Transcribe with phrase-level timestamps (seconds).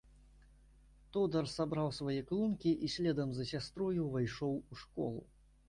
[1.17, 5.21] Тодар сабраў свае клункі і следам за сястрою увайшоў у школу.